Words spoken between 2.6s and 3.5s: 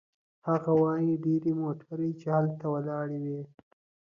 ولاړې وې